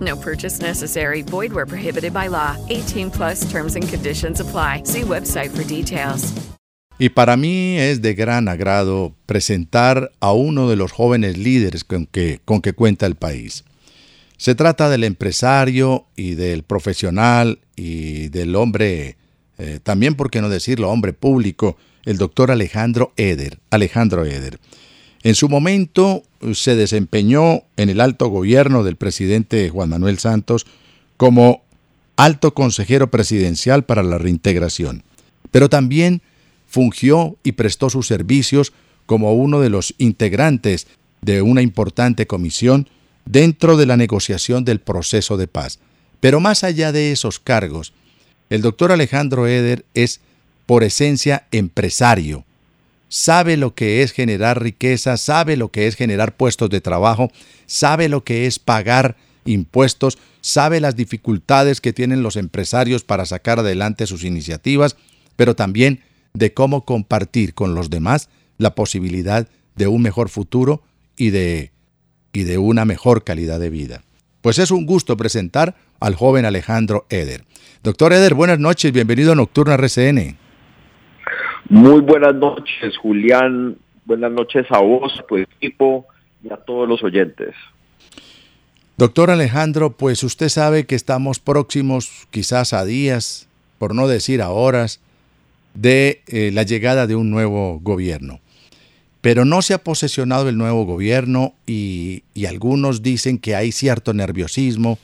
[0.00, 1.22] No purchase necessary.
[1.22, 2.56] Void where prohibited by law.
[2.68, 4.82] 18 plus terms and conditions apply.
[4.84, 6.34] See website for details.
[7.00, 12.06] Y para mí es de gran agrado presentar a uno de los jóvenes líderes con
[12.06, 12.40] que,
[12.74, 13.64] cuenta el país.
[14.36, 19.16] Se trata del empresario y del profesional y del hombre,
[19.58, 23.60] eh, también por qué no decirlo, hombre público, el doctor Alejandro Eder.
[23.70, 24.58] Alejandro Eder.
[25.22, 30.66] En su momento se desempeñó en el alto gobierno del presidente Juan Manuel Santos
[31.16, 31.62] como
[32.16, 35.02] alto consejero presidencial para la reintegración,
[35.50, 36.22] pero también
[36.66, 38.72] fungió y prestó sus servicios
[39.06, 40.86] como uno de los integrantes
[41.22, 42.88] de una importante comisión
[43.24, 45.78] dentro de la negociación del proceso de paz.
[46.20, 47.92] Pero más allá de esos cargos,
[48.50, 50.20] el doctor Alejandro Eder es
[50.66, 52.44] por esencia empresario,
[53.08, 57.30] sabe lo que es generar riqueza, sabe lo que es generar puestos de trabajo,
[57.66, 63.58] sabe lo que es pagar impuestos, sabe las dificultades que tienen los empresarios para sacar
[63.58, 64.96] adelante sus iniciativas,
[65.36, 66.00] pero también
[66.34, 70.82] de cómo compartir con los demás la posibilidad de un mejor futuro
[71.16, 71.72] y de,
[72.32, 74.02] y de una mejor calidad de vida.
[74.40, 77.44] Pues es un gusto presentar al joven Alejandro Eder.
[77.82, 80.47] Doctor Eder, buenas noches, bienvenido a Nocturna RCN.
[81.68, 83.76] Muy buenas noches, Julián.
[84.06, 86.06] Buenas noches a vos, a tu equipo
[86.42, 87.54] y a todos los oyentes.
[88.96, 93.48] Doctor Alejandro, pues usted sabe que estamos próximos quizás a días,
[93.78, 95.00] por no decir a horas,
[95.74, 98.40] de eh, la llegada de un nuevo gobierno.
[99.20, 104.14] Pero no se ha posesionado el nuevo gobierno y, y algunos dicen que hay cierto
[104.14, 104.98] nerviosismo,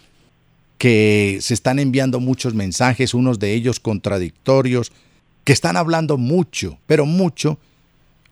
[0.78, 4.92] que se están enviando muchos mensajes, unos de ellos contradictorios,
[5.44, 7.59] que están hablando mucho, pero mucho,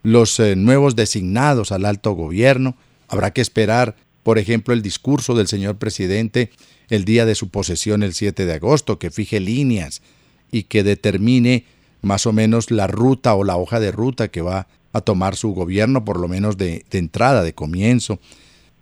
[0.03, 2.77] los eh, nuevos designados al alto gobierno.
[3.09, 6.50] Habrá que esperar, por ejemplo, el discurso del señor presidente
[6.89, 10.03] el día de su posesión, el 7 de agosto, que fije líneas
[10.50, 11.65] y que determine
[12.03, 15.55] más o menos la ruta o la hoja de ruta que va a tomar su
[15.55, 18.19] gobierno, por lo menos de, de entrada, de comienzo.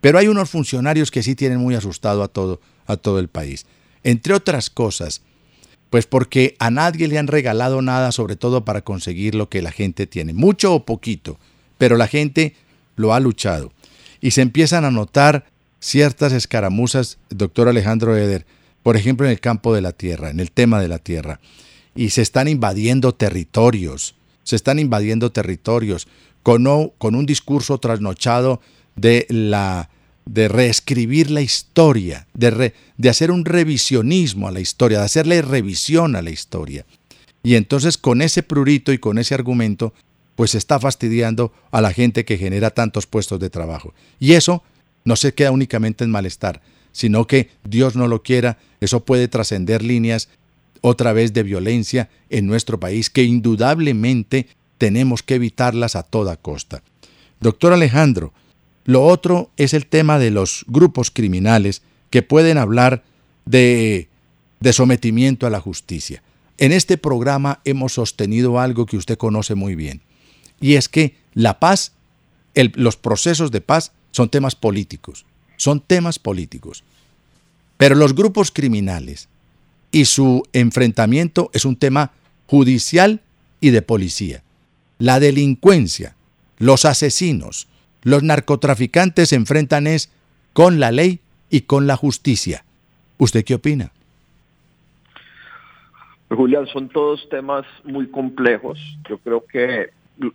[0.00, 3.66] Pero hay unos funcionarios que sí tienen muy asustado a todo, a todo el país.
[4.02, 5.22] Entre otras cosas,
[5.90, 9.72] pues porque a nadie le han regalado nada, sobre todo para conseguir lo que la
[9.72, 11.38] gente tiene, mucho o poquito,
[11.78, 12.54] pero la gente
[12.96, 13.72] lo ha luchado.
[14.20, 15.46] Y se empiezan a notar
[15.80, 18.46] ciertas escaramuzas, doctor Alejandro Eder,
[18.82, 21.40] por ejemplo en el campo de la tierra, en el tema de la tierra.
[21.94, 24.14] Y se están invadiendo territorios,
[24.44, 26.06] se están invadiendo territorios
[26.42, 28.60] con, un discurso trasnochado
[28.96, 29.90] de la
[30.26, 36.16] de reescribir la historia, de, de hacer un revisionismo a la historia, de hacerle revisión
[36.16, 36.86] a la historia.
[37.42, 39.94] Y entonces con ese prurito y con ese argumento,
[40.36, 43.94] pues está fastidiando a la gente que genera tantos puestos de trabajo.
[44.18, 44.62] Y eso
[45.04, 46.60] no se queda únicamente en malestar,
[46.92, 50.28] sino que Dios no lo quiera, eso puede trascender líneas
[50.80, 54.48] otra vez de violencia en nuestro país que indudablemente
[54.78, 56.82] tenemos que evitarlas a toda costa.
[57.40, 58.32] Doctor Alejandro,
[58.90, 63.04] lo otro es el tema de los grupos criminales que pueden hablar
[63.46, 64.08] de,
[64.72, 66.24] sometimiento a la justicia.
[66.58, 70.02] En este programa hemos sostenido algo que usted conoce muy bien,
[70.60, 71.92] y es que la paz,
[72.74, 75.24] los procesos de paz son temas políticos,
[75.56, 76.82] son temas políticos.
[77.76, 79.28] Pero los grupos criminales
[79.92, 82.10] y su enfrentamiento es un tema
[82.48, 83.22] judicial
[83.60, 84.42] y de policía.
[84.98, 86.16] La delincuencia,
[86.58, 87.68] los asesinos,
[88.02, 90.12] los narcotraficantes se enfrentan es
[90.52, 91.20] con la ley
[91.50, 92.64] y con la justicia.
[93.18, 93.92] ¿Usted qué opina?
[96.30, 98.78] Julián, son todos temas muy complejos.
[99.08, 99.90] Yo creo que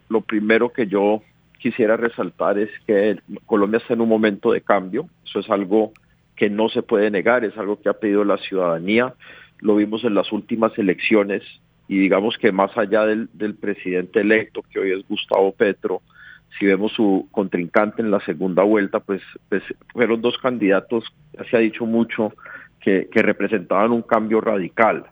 [0.10, 1.22] lo primero que yo
[1.60, 5.08] quisiera resaltar es que Colombia está en un momento de cambio.
[5.26, 5.94] Eso es algo
[6.36, 9.14] que no se puede negar, es algo que ha pedido la ciudadanía.
[9.60, 11.44] Lo vimos en las últimas elecciones
[11.88, 16.02] y digamos que más allá del, del presidente electo, que hoy es Gustavo Petro,
[16.58, 21.04] si vemos su contrincante en la segunda vuelta, pues, pues fueron dos candidatos,
[21.50, 22.34] se ha dicho mucho,
[22.80, 25.06] que, que representaban un cambio radical.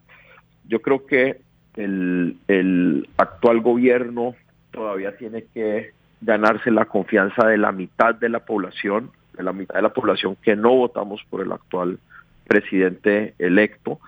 [0.68, 1.42] Yo creo que
[1.76, 4.36] el, el actual gobierno
[4.72, 5.92] todavía tiene que
[6.22, 10.38] ganarse la confianza de la mitad de la población, de la mitad de la población
[10.42, 12.00] que no votamos por el actual
[12.48, 14.00] presidente electo.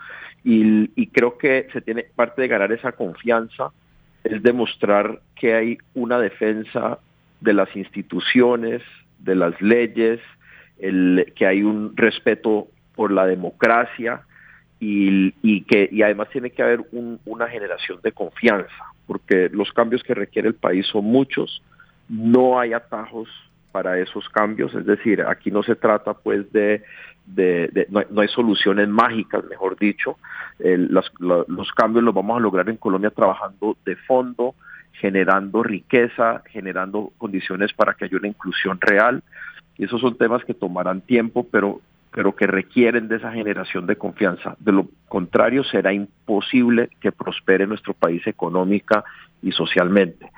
[0.44, 3.72] Y, y, creo que se tiene parte de ganar esa confianza
[4.24, 7.00] es demostrar que hay una defensa
[7.45, 8.81] de las instituciones,
[9.19, 10.19] de las leyes,
[10.80, 14.21] el, que hay un respeto por la democracia
[14.80, 20.03] y, que y además tiene que haber un, una generación de confianza, porque los cambios
[20.03, 21.62] que requiere el país son muchos,
[22.09, 23.30] no hay atajos
[23.71, 26.83] para esos cambios, es decir, aquí no se trata pues de,
[27.89, 30.18] no, hay, soluciones mágicas, mejor dicho,
[30.59, 34.56] los cambios los vamos a lograr en Colombia trabajando de fondo,
[35.00, 39.24] generando riqueza, generando condiciones para que haya una inclusión real.
[39.77, 41.81] Y esos son temas que tomarán tiempo, pero,
[42.12, 44.56] pero que requieren de esa generación de confianza.
[44.59, 49.03] De lo contrario, será imposible que prospere nuestro país económica
[49.42, 50.31] y socialmente.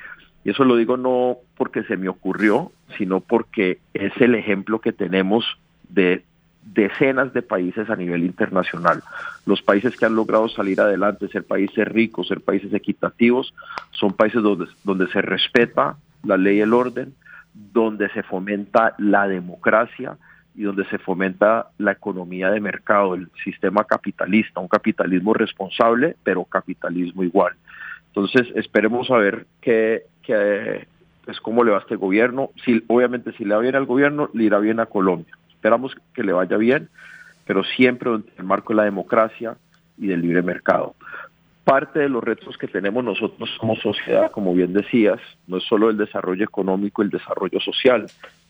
[0.44, 4.94] Y eso lo digo no porque se me ocurrió, sino porque es el ejemplo que
[4.94, 5.46] tenemos
[5.90, 6.24] de
[6.74, 9.02] decenas de países a nivel internacional.
[9.46, 13.54] Los países que han logrado salir adelante, ser países ricos, ser países equitativos,
[13.92, 17.14] son países donde, donde se respeta la ley y el orden,
[17.54, 20.18] donde se fomenta la democracia
[20.56, 26.44] y donde se fomenta la economía de mercado, el sistema capitalista, un capitalismo responsable, pero
[26.46, 27.54] capitalismo igual.
[28.08, 30.06] Entonces, esperemos a ver qué,
[31.26, 32.50] pues, cómo le va a este gobierno.
[32.66, 36.24] Si, obviamente, si le va bien al gobierno, le irá bien a Colombia Esperamos que
[36.24, 36.90] le vaya bien,
[37.46, 39.58] pero siempre en el marco de la democracia
[39.98, 40.96] y del libre mercado.
[41.64, 45.90] Parte de los retos que tenemos nosotros como sociedad, como bien decías, no es solo
[45.90, 48.06] el desarrollo económico, el desarrollo social.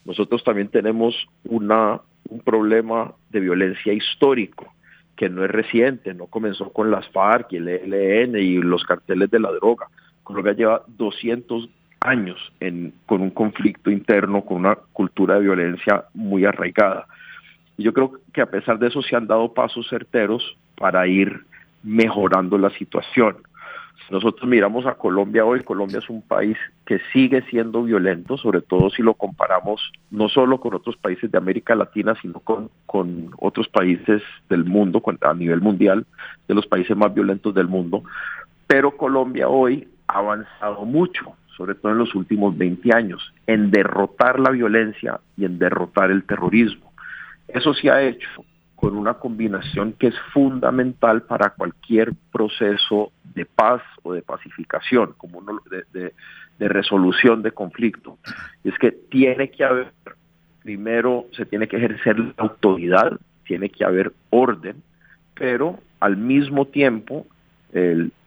[0.06, 1.16] Nosotros también tenemos
[1.46, 4.74] un problema de violencia histórico
[5.16, 9.32] que no es reciente, no comenzó con las FARC y el ELN y los carteles
[9.32, 9.88] de la droga.
[10.24, 11.70] Colombia lleva 200
[12.02, 17.08] años en, con un conflicto interno, con una cultura de violencia muy arraigada.
[17.78, 21.46] Yo creo que a pesar de eso se han dado pasos certeros para ir
[21.84, 23.38] mejorando la situación.
[24.06, 28.62] Si nosotros miramos a Colombia hoy, Colombia es un país que sigue siendo violento, sobre
[28.62, 33.32] todo si lo comparamos no solo con otros países de América Latina, sino con, con
[33.38, 36.06] otros países del mundo, a nivel mundial,
[36.48, 38.04] de los países más violentos del mundo.
[38.66, 44.40] Pero Colombia hoy ha avanzado mucho sobre todo en los últimos 20 años, en derrotar
[44.40, 46.94] la violencia y en derrotar el terrorismo.
[47.48, 48.46] Eso se ha hecho
[48.76, 55.40] con una combinación que es fundamental para cualquier proceso de paz o de pacificación, como
[55.40, 55.60] uno
[55.92, 56.14] de,
[56.60, 58.20] de, resolución de conflicto.
[58.64, 59.94] Es que tiene que haber,
[60.62, 64.84] primero se tiene que ejercer la autoridad, tiene que haber orden,
[65.34, 67.26] pero al mismo tiempo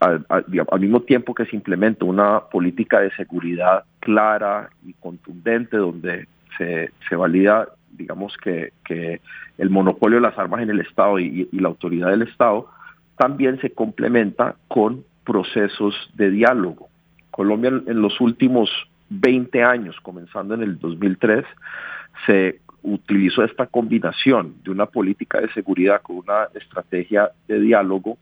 [0.01, 6.27] al, mismo tiempo que se implementa una política de seguridad clara y contundente donde
[6.57, 9.21] se, se valida, digamos, que, que,
[9.59, 12.69] el monopolio de las armas en el Estado y, y la autoridad del Estado,
[13.17, 16.89] también se complementa con procesos de diálogo.
[17.31, 18.71] Colombia en los últimos
[19.11, 21.45] 20 años, comenzando en el 2003,
[22.25, 28.17] se utilizó esta combinación de una política de seguridad con una estrategia de diálogo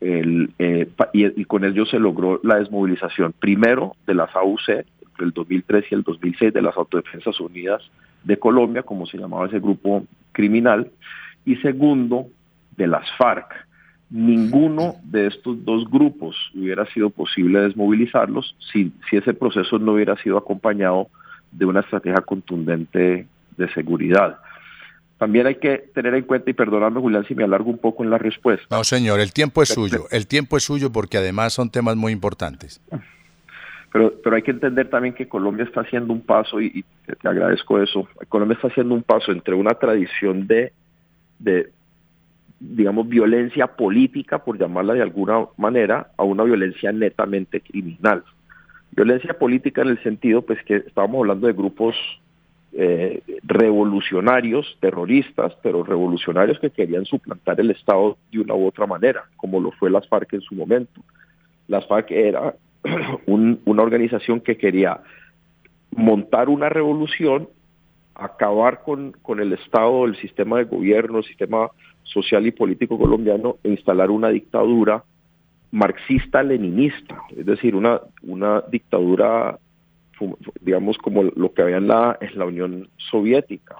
[0.00, 5.32] eh, y, y, con ello se logró la desmovilización primero de las AUC entre el
[5.32, 7.82] 2003 y el 2006 de las Autodefensas Unidas
[8.24, 10.90] de Colombia, como se llamaba ese grupo criminal,
[11.44, 12.26] y segundo
[12.76, 13.66] de las FARC.
[14.10, 20.16] Ninguno de estos dos grupos hubiera sido posible desmovilizarlos si, si ese proceso no hubiera
[20.18, 21.08] sido acompañado
[21.50, 23.26] de una estrategia contundente
[23.56, 24.38] de seguridad.
[25.18, 28.10] También hay que tener en cuenta, y perdonadme Julián si me alargo un poco en
[28.10, 28.66] la respuesta.
[28.70, 32.12] No, señor, el tiempo es suyo, el tiempo es suyo porque además son temas muy
[32.12, 32.80] importantes.
[33.92, 37.16] Pero, pero hay que entender también que Colombia está haciendo un paso, y, y te,
[37.16, 40.72] te, agradezco eso, Colombia está haciendo un paso entre una tradición de,
[41.38, 41.70] de,
[42.60, 48.22] digamos, violencia política, por llamarla de alguna manera, a una violencia netamente criminal.
[48.90, 51.96] Violencia política en el sentido, pues que estábamos hablando de grupos
[52.78, 59.24] eh, revolucionarios, terroristas, pero revolucionarios que querían suplantar el Estado de una u otra manera,
[59.36, 61.00] como lo fue las FARC en su momento.
[61.68, 62.54] Las FARC era
[63.26, 65.00] un, una organización que quería
[65.90, 67.48] montar una revolución,
[68.14, 71.70] acabar con, con el Estado, el sistema de gobierno, el sistema
[72.02, 75.02] social y político colombiano e instalar una dictadura
[75.72, 79.58] marxista-leninista, es decir, una, una dictadura,
[80.60, 83.76] digamos, como lo que había en la, en la Unión Soviética.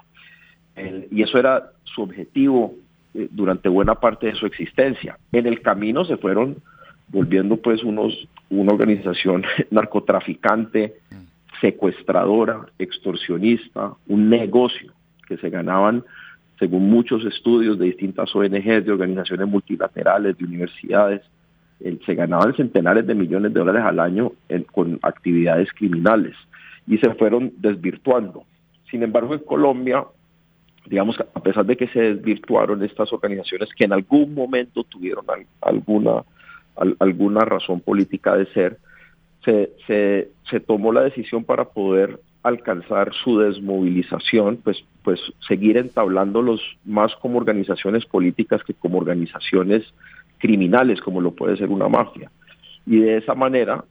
[1.11, 2.75] y eso era su objetivo
[3.13, 5.17] eh, durante buena parte de su existencia.
[5.31, 6.57] En el camino se fueron
[7.07, 10.95] volviendo pues unos, una organización narcotraficante,
[11.61, 14.93] secuestradora, extorsionista, un negocio
[15.27, 16.03] que se ganaban,
[16.59, 21.21] según muchos estudios de distintas ONGs, de organizaciones multilaterales, de universidades,
[22.05, 24.31] se ganaban centenares de millones de dólares al año
[24.71, 26.35] con actividades criminales
[26.87, 28.43] y se fueron desvirtuando.
[28.89, 30.05] Sin embargo, en Colombia,
[30.85, 35.25] digamos, a pesar de que se desvirtuaron estas organizaciones que en algún momento tuvieron
[35.61, 36.23] alguna,
[36.99, 38.77] alguna razón política de ser,
[39.43, 46.61] se, se, se tomó la decisión para poder alcanzar su desmovilización, pues, pues seguir entablándolos
[46.85, 49.83] más como organizaciones políticas que como organizaciones
[50.37, 52.31] criminales, como lo puede ser una mafia.
[52.85, 53.83] Y de esa manera,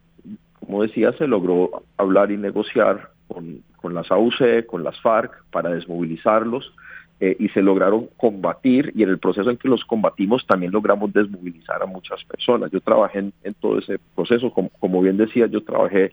[0.59, 5.69] como decía, se logró hablar y negociar con, con las AUC, con las FARC, para
[5.69, 6.73] desmovilizarlos,
[7.19, 11.11] eh, y se lograron combatir, y en el proceso en que los combatimos también logramos
[11.11, 12.69] desmovilizar a muchas personas.
[12.69, 16.11] Yo trabajé en, todo ese proceso, como, bien decía, yo trabajé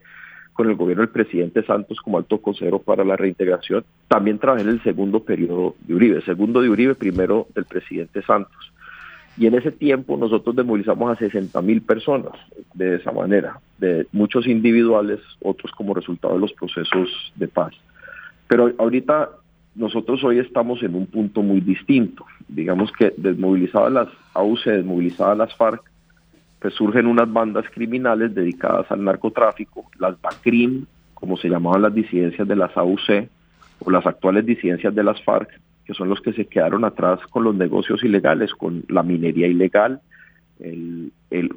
[0.55, 3.85] con el gobierno del presidente Santos como alto consejero para la reintegración.
[4.09, 8.73] También trabajé en el segundo periodo de Uribe, segundo de Uribe, primero del presidente Santos.
[9.37, 12.33] Y en ese tiempo nosotros desmovilizamos a 60 mil personas
[12.75, 17.75] de esa manera, de muchos individuales, otros como resultado de los procesos de paz.
[18.47, 19.31] Pero ahorita
[19.75, 22.25] nosotros hoy estamos en un punto muy distinto.
[22.47, 25.83] Digamos que desmovilizadas las AUC, desmovilizadas las FARC,
[26.61, 32.47] pues surgen unas bandas criminales dedicadas al narcotráfico, las BACRIM, como se llamaban las disidencias
[32.47, 33.29] de las AUC,
[33.81, 37.45] o las actuales disidencias de las FARC, que son los que se quedaron atrás con
[37.45, 40.01] los negocios ilegales, con la minería ilegal,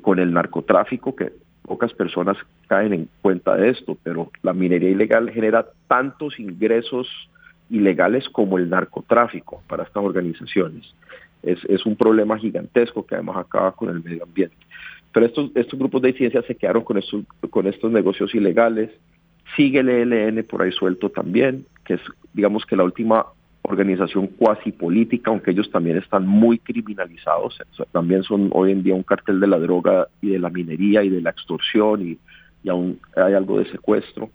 [0.01, 1.31] con el narcotráfico, que
[1.63, 7.07] pocas personas caen en cuenta de esto, pero la minería ilegal genera tantos ingresos
[7.69, 10.93] ilegales como el narcotráfico para estas organizaciones.
[11.43, 14.55] Es, es un problema gigantesco que además acaba con el medio ambiente.
[15.13, 18.89] Pero estos, estos grupos de incidencia se quedaron con estos, con estos negocios ilegales.
[19.55, 22.01] Sigue el ELN por ahí suelto también, que es,
[22.33, 23.25] digamos que la última
[23.67, 27.59] organización cuasi política, aunque ellos también están muy criminalizados.
[27.91, 31.09] también son hoy en día un cartel de la droga y de la minería y
[31.09, 32.17] de la extorsión y,
[32.63, 34.29] y aún hay algo de secuestro.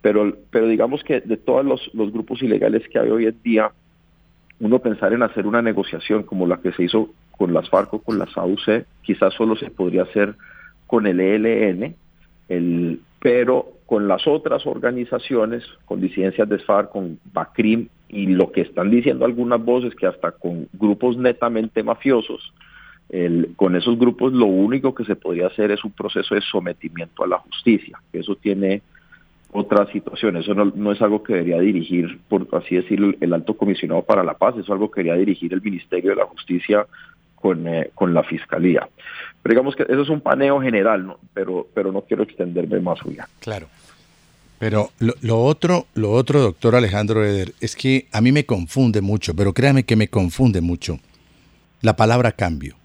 [0.00, 3.70] Pero, pero digamos que de todos los, grupos ilegales que hay hoy en día,
[4.58, 8.02] uno pensar en hacer una negociación como la que se hizo con las FARC o
[8.02, 10.34] con las AUC, quizás solo se podría hacer
[10.86, 11.94] con el ELN,
[12.48, 18.60] el, pero con las otras organizaciones, con disidencias de FARC, con BACRIM y lo que
[18.60, 22.52] están diciendo algunas voces que hasta con grupos netamente mafiosos,
[23.56, 27.26] con esos grupos lo único que se podría hacer es un proceso de sometimiento a
[27.26, 28.82] la justicia, eso tiene
[29.50, 34.02] otra situación, eso no, es algo que debería dirigir, por así decirlo, el alto comisionado
[34.02, 36.86] para la paz, eso es algo que debería dirigir el Ministerio de la Justicia
[37.34, 38.88] con, eh, con la Fiscalía.
[39.42, 41.18] Pero digamos que eso es un paneo general, ¿no?
[41.34, 43.28] pero, pero no quiero extenderme más allá.
[43.40, 43.66] Claro.
[44.62, 49.00] Pero lo, lo, otro, lo otro, doctor Alejandro Eder, es que a mí me confunde
[49.00, 51.00] mucho, pero créame que me confunde mucho
[51.80, 52.76] la palabra cambio.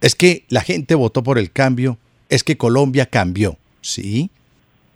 [0.00, 1.96] Es que la gente votó por el cambio,
[2.28, 4.32] es que Colombia cambió, ¿sí?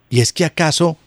[0.08, 0.98] ¿Y es que acaso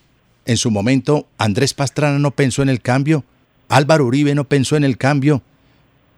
[0.45, 3.25] en su momento Andrés Pastrana no pensó en el cambio?
[3.67, 5.41] Álvaro Uribe no pensó en el cambio.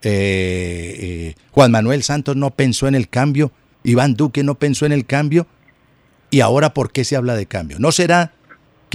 [0.04, 3.51] Eh, eh, Juan Manuel Santos no pensó en el cambio.
[3.84, 5.48] Iván Duque no pensó en el cambio.
[6.30, 7.80] ¿Y ahora por qué se habla de cambio?
[7.80, 8.35] ¿No será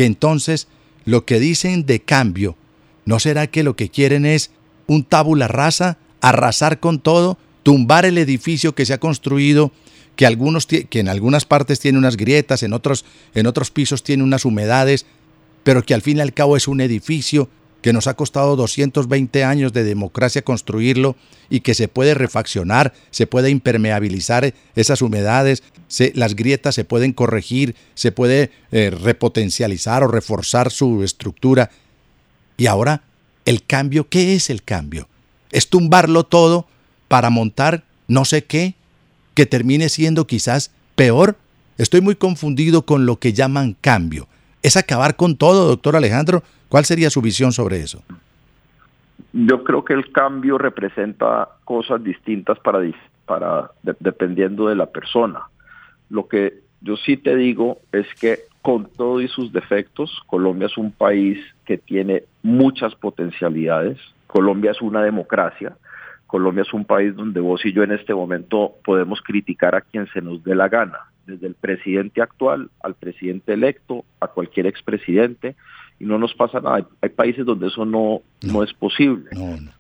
[0.01, 0.67] que entonces
[1.05, 2.57] lo que dicen de cambio,
[3.05, 4.51] ¿no será que lo que quieren es
[4.87, 9.73] un tabula rasa, arrasar con todo, tumbar el edificio que se ha construido
[10.17, 13.05] que, algunos, que en algunas partes tiene unas grietas, en otros,
[13.35, 15.05] en otros pisos tiene unas humedades,
[15.65, 17.51] pero que al fin y al cabo es un edificio
[17.83, 21.17] que nos ha costado 220 años de democracia construirlo
[21.49, 27.13] y que se puede refaccionar, se puede impermeabilizar esas humedades, se, las grietas se pueden
[27.13, 31.71] corregir, se puede eh, repotencializar o reforzar su estructura.
[32.57, 33.03] Y ahora,
[33.45, 35.09] el cambio, ¿qué es el cambio?
[35.51, 36.67] Es tumbarlo todo
[37.09, 38.75] para montar no sé qué,
[39.35, 41.39] que termine siendo quizás peor?
[41.79, 44.29] Estoy muy confundido con lo que llaman cambio.
[44.63, 46.43] ¿Es acabar con todo, doctor Alejandro?
[46.71, 48.01] ¿Cuál sería su visión sobre eso?
[49.33, 55.41] Yo creo que el cambio representa cosas distintas para, dependiendo de la persona.
[56.11, 60.79] Lo que yo sí te digo es que con todos y sus defectos, Colombia es
[60.79, 63.99] un país que tiene muchas potencialidades.
[64.29, 65.77] Colombia es una democracia.
[66.29, 70.07] Colombia es un país donde vos y yo en este momento podemos criticar a quien
[70.13, 75.57] se nos dé la gana, desde el presidente actual al presidente electo, a cualquier expresidente,
[75.99, 76.87] y no nos pasa nada.
[77.01, 79.31] Hay, países donde eso no, no, es posible.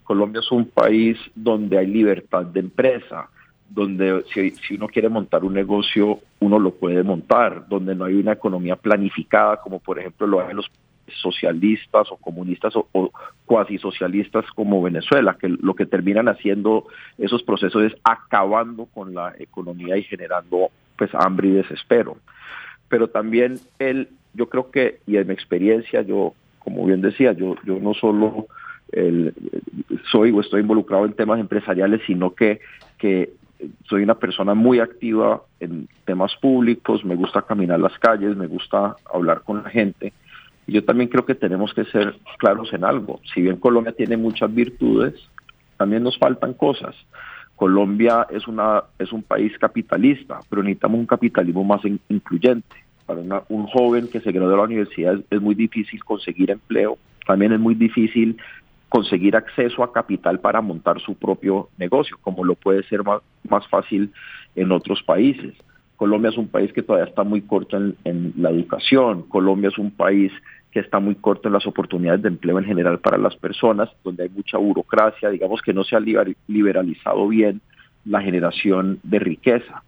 [0.04, 3.28] Colombia es un país donde hay libertad de empresa,
[3.68, 8.14] donde si, si, uno quiere montar un negocio, uno lo puede montar, donde no hay
[8.14, 10.70] una economía planificada, como por ejemplo lo hay en los
[11.10, 13.10] socialistas o comunistas o,
[13.46, 16.86] cuasi socialistas como Venezuela, que lo que terminan haciendo
[17.18, 22.18] esos procesos es acabando con la economía y generando pues hambre y desespero.
[22.90, 27.56] Pero también él, yo creo que, y en mi experiencia, yo, como bien decía, yo,
[27.64, 28.46] yo no solo
[28.92, 29.32] el,
[30.12, 32.60] soy o estoy involucrado en temas empresariales, sino que,
[32.98, 33.32] que
[33.88, 38.96] soy una persona muy activa en temas públicos, me gusta caminar las calles, me gusta
[39.12, 40.12] hablar con la gente
[40.66, 43.20] yo también creo que tenemos que ser claros en algo.
[43.34, 45.14] Si bien Colombia tiene muchas virtudes,
[45.76, 46.94] también nos faltan cosas.
[47.60, 52.74] Colombia es, una, es un país capitalista, pero necesitamos un capitalismo más incluyente.
[53.04, 57.52] Para un joven que se graduó de la universidad es, muy difícil conseguir empleo, también
[57.52, 58.38] es muy difícil
[58.88, 63.68] conseguir acceso a capital para montar su propio negocio, como lo puede ser más, más
[63.68, 64.10] fácil
[64.56, 65.52] en otros países.
[65.96, 69.24] Colombia es un país que todavía está muy corto en, la educación.
[69.24, 70.32] Colombia es un país
[70.72, 74.24] que está muy corto en las oportunidades de empleo en general para las personas, donde
[74.24, 77.60] hay mucha burocracia, digamos que no se ha liberalizado bien
[78.04, 79.82] la generación de riqueza.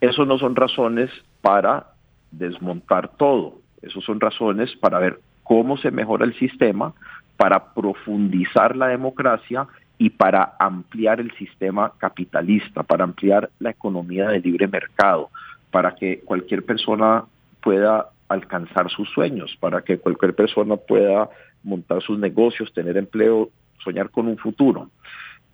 [0.00, 1.88] Eso no son razones para
[2.30, 6.94] desmontar todo, eso son razones para ver cómo se mejora el sistema,
[7.36, 9.66] para profundizar la democracia
[9.98, 15.30] y para ampliar el sistema capitalista, para ampliar la economía de libre mercado,
[15.70, 17.24] para que cualquier persona
[17.60, 21.28] pueda alcanzar sus sueños, para que cualquier persona pueda
[21.62, 23.50] montar sus negocios, tener empleo,
[23.82, 24.90] soñar con un futuro.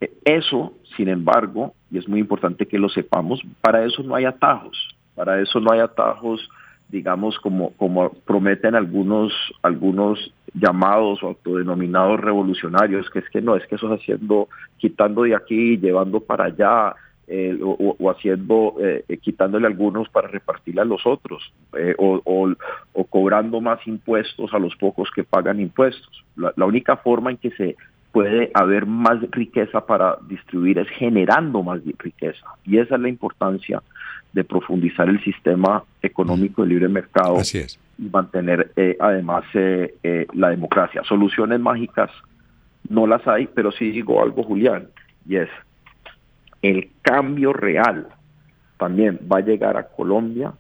[0.01, 4.25] E, eso, sin embargo, y es muy importante que lo sepamos, para eso no hay
[4.25, 4.77] atajos,
[5.15, 6.49] para eso no hay atajos,
[6.89, 13.67] digamos, como, como prometen algunos, algunos llamados o autodenominados revolucionarios, que es que no, es
[13.67, 16.95] que eso es haciendo, quitando de aquí, llevando para allá,
[17.33, 22.57] eh, o, haciendo, eh, quitándole algunos para repartirle a los otros, eh, o,
[23.09, 26.25] cobrando más impuestos a los pocos que pagan impuestos.
[26.35, 27.77] La, única forma en que se
[28.11, 32.45] puede haber más riqueza para distribuir es generando más riqueza.
[32.65, 33.81] Y esa es la importancia
[34.33, 37.37] de profundizar el sistema económico de libre mercado
[37.97, 39.45] y mantener además
[40.35, 41.05] la democracia.
[41.05, 42.11] Soluciones mágicas
[42.89, 44.89] no las hay, pero sí digo algo, Julián,
[45.29, 45.49] y es
[46.63, 48.09] el cambio real
[48.79, 50.53] también va a llegar a Colombia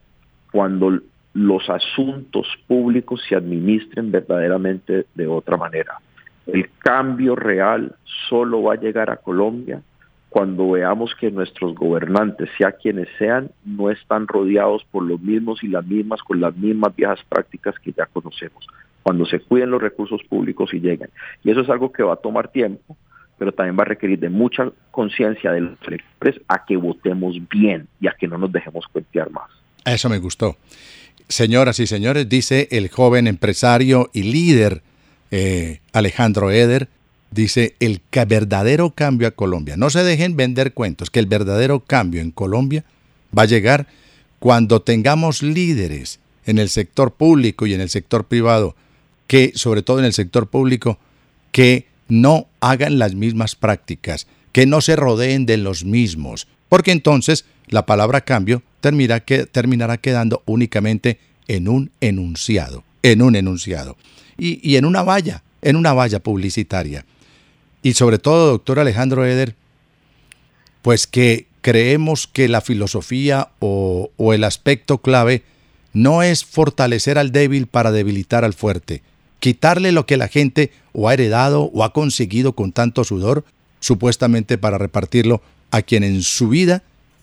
[0.52, 1.00] cuando
[1.32, 5.98] los asuntos públicos se administren verdaderamente de otra manera.
[6.46, 7.94] El cambio real
[8.28, 9.82] solo va a llegar a Colombia
[10.28, 15.68] cuando veamos que nuestros gobernantes, sea quienes sean, no están rodeados por los mismos y
[15.68, 18.66] las mismas, con las mismas viejas prácticas que ya conocemos.
[19.02, 21.10] Cuando se cuiden los recursos públicos y lleguen.
[21.42, 22.96] Y eso es algo que va a tomar tiempo,
[23.40, 27.88] pero también va a requerir de mucha conciencia de los electores a que votemos bien
[27.98, 29.48] y a que no nos dejemos cuentear más.
[29.87, 30.59] Eso me gustó.
[31.26, 34.83] Señoras y señores, dice el joven empresario y líder
[35.31, 36.88] eh, Alejandro Eder,
[37.31, 39.79] dice el verdadero cambio a Colombia.
[39.79, 42.85] No se dejen vender cuentos, que el verdadero cambio en Colombia
[43.37, 43.87] va a llegar
[44.38, 48.76] cuando tengamos líderes en el sector público y en el sector privado,
[49.26, 50.98] que sobre todo en el sector público,
[51.53, 57.44] que no hagan las mismas prácticas, que no se rodeen de los mismos, porque entonces
[57.68, 61.18] la palabra cambio terminará, que, terminará quedando únicamente
[61.49, 63.96] en un enunciado, en un enunciado,
[64.37, 67.05] y, en una valla, en una valla publicitaria.
[67.83, 69.55] Y sobre todo, doctor Alejandro Eder,
[70.83, 75.42] pues que creemos que la filosofía o el aspecto clave
[75.92, 79.03] no es fortalecer al débil para debilitar al fuerte,
[79.40, 83.44] quitarle lo que la gente o ha heredado o ha conseguido con tanto sudor,
[83.81, 86.83] supuestamente para repartirlo a quien en su vida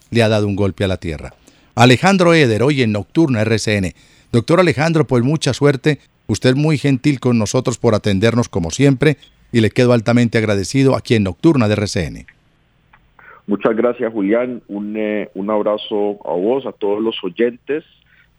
[0.09, 1.33] le ha dado un golpe a la tierra.
[1.75, 3.93] Alejandro Eder, hoy en Nocturna RCN.
[4.31, 5.99] Doctor Alejandro, pues mucha suerte.
[6.27, 9.17] Usted muy gentil con nosotros por atendernos como siempre
[9.51, 12.25] y le quedo altamente agradecido aquí en Nocturna de RCN.
[13.45, 14.61] Muchas gracias, Julián.
[14.67, 17.85] Un, eh, un abrazo a vos, a todos los oyentes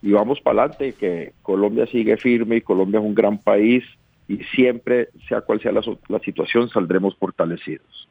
[0.01, 3.83] y vamos para adelante, que Colombia sigue firme y Colombia es un gran país
[4.27, 8.08] y siempre, sea cual sea la, la situación, saldremos fortalecidos.